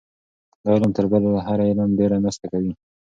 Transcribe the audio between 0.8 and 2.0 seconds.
تر بل هر علم